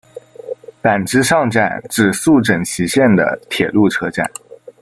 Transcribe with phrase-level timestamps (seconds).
[0.81, 4.25] 坂之上站指宿枕崎线的铁路车站。